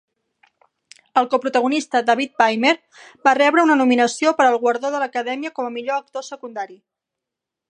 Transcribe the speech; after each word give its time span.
El 1.21 1.27
coprotagonista 1.33 2.01
David 2.07 2.33
Paymer 2.43 2.73
va 3.29 3.35
rebre 3.41 3.67
una 3.69 3.77
nominació 3.85 4.35
per 4.41 4.49
al 4.49 4.61
guardó 4.67 4.95
de 4.97 5.03
l'Acadèmia 5.05 5.57
com 5.61 5.69
a 5.71 5.75
millor 5.81 6.03
actor 6.05 6.31
secundari. 6.35 6.81